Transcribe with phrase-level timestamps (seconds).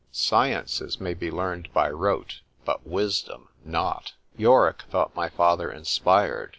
[0.11, 4.13] —SCIENCES MAY BE LEARNED BY ROTE BUT WISDOM NOT.
[4.35, 6.49] Yorick thought my father inspired.